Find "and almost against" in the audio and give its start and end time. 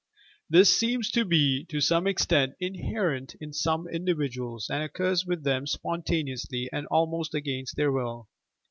6.73-7.75